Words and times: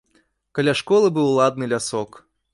Каля 0.59 0.73
школы 0.79 1.13
быў 1.19 1.29
ладны 1.37 1.69
лясок. 1.77 2.21